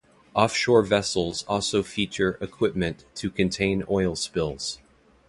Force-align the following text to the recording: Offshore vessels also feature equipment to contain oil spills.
Offshore 0.33 0.81
vessels 0.81 1.43
also 1.47 1.83
feature 1.83 2.35
equipment 2.41 3.05
to 3.13 3.29
contain 3.29 3.83
oil 3.87 4.15
spills. 4.15 4.79